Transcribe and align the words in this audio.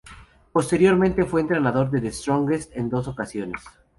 Posteriormente 0.51 1.25
fue 1.25 1.41
Entrenador 1.41 1.91
de 1.91 2.01
The 2.01 2.11
Strongest 2.11 2.75
en 2.75 2.89
dos 2.89 3.07
ocasiones. 3.07 3.61